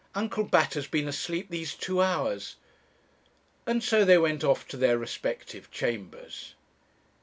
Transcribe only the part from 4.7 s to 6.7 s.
their respective chambers.